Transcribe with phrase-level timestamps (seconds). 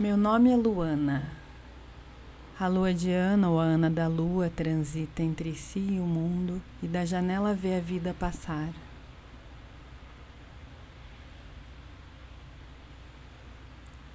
[0.00, 1.28] Meu nome é Luana.
[2.56, 6.62] A lua de Ana ou a Ana da lua transita entre si e o mundo
[6.80, 8.68] e da janela vê a vida passar.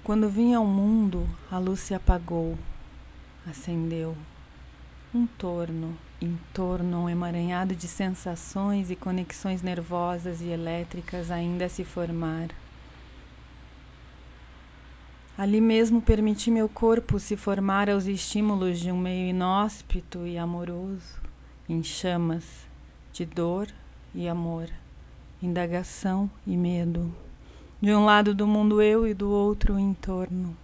[0.02, 2.56] Quando vim ao mundo, a luz se apagou,
[3.46, 4.16] acendeu.
[5.14, 11.68] Um torno, em torno, um emaranhado de sensações e conexões nervosas e elétricas ainda a
[11.68, 12.48] se formar.
[15.36, 21.20] Ali mesmo permiti meu corpo se formar aos estímulos de um meio inóspito e amoroso,
[21.68, 22.44] em chamas
[23.12, 23.66] de dor
[24.14, 24.68] e amor,
[25.42, 27.12] indagação e medo.
[27.80, 30.56] De um lado do mundo eu e do outro o entorno.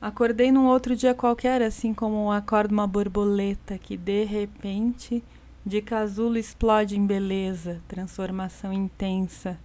[0.00, 5.24] Acordei num outro dia qualquer, assim como acorda uma borboleta que de repente
[5.66, 9.58] de casulo explode em beleza, transformação intensa,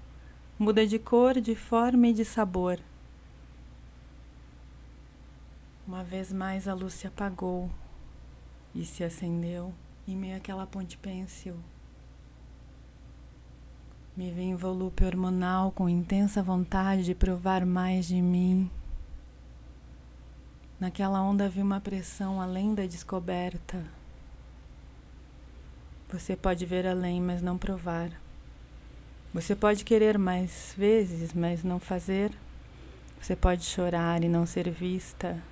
[0.58, 2.80] muda de cor, de forma e de sabor.
[5.86, 7.70] Uma vez mais a luz se apagou
[8.74, 9.74] e se acendeu
[10.08, 11.58] em meio àquela ponte pensil.
[14.16, 18.72] Me vi em volúpio hormonal com intensa vontade de provar mais de mim.
[20.80, 23.84] Naquela onda vi uma pressão além da descoberta.
[26.10, 28.10] Você pode ver além, mas não provar.
[29.34, 32.32] Você pode querer mais vezes, mas não fazer.
[33.20, 35.44] Você pode chorar e não ser vista.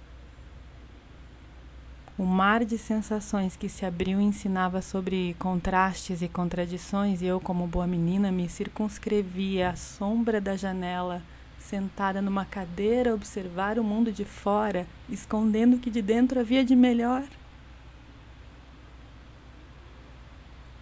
[2.22, 7.66] O mar de sensações que se abriu ensinava sobre contrastes e contradições, e eu, como
[7.66, 11.24] boa menina, me circunscrevia à sombra da janela,
[11.58, 16.64] sentada numa cadeira a observar o mundo de fora, escondendo o que de dentro havia
[16.64, 17.24] de melhor.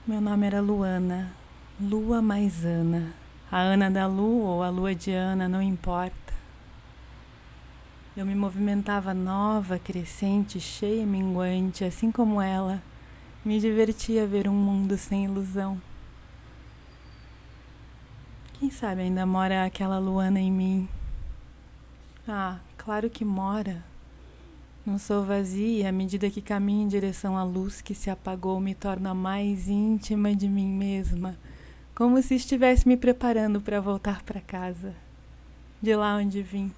[0.06, 1.32] Meu nome era Luana,
[1.80, 3.14] Lua mais Ana.
[3.50, 6.29] A Ana da Lua ou a Lua de Ana, não importa.
[8.20, 12.84] Eu me movimentava nova, crescente, cheia e minguante, assim como ela.
[13.46, 15.82] Me divertia ver um mundo sem ilusão.
[18.60, 20.90] Quem sabe ainda mora aquela Luana em mim?
[22.28, 23.82] Ah, claro que mora.
[24.86, 28.76] Não sou vazia, à medida que caminho em direção à luz que se apagou, me
[28.76, 31.38] torna mais íntima de mim mesma,
[31.96, 34.94] como se estivesse me preparando para voltar para casa,
[35.82, 36.70] de lá onde vim.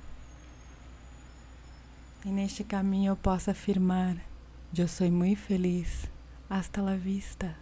[2.24, 4.16] E neste caminho eu posso afirmar:
[4.78, 6.10] eu sou muito feliz.
[6.50, 7.56] Hasta la vista.